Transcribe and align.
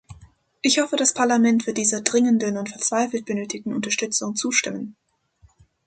Ich 0.63 0.79
hoffe, 0.79 0.95
das 0.95 1.13
Parlament 1.13 1.67
wird 1.67 1.77
dieser 1.77 2.01
dringenden 2.01 2.57
und 2.57 2.69
verzweifelt 2.69 3.23
benötigten 3.25 3.71
Unterstützung 3.71 4.35
zustimmen. 4.35 4.95